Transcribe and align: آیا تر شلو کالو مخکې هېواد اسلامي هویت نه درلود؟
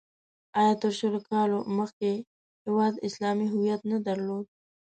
آیا 0.59 0.73
تر 0.81 0.91
شلو 0.99 1.19
کالو 1.29 1.59
مخکې 1.77 2.11
هېواد 2.65 2.93
اسلامي 3.07 3.47
هویت 3.53 3.81
نه 3.91 3.97
درلود؟ 4.07 4.45